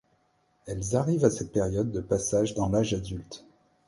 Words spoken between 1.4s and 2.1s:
période de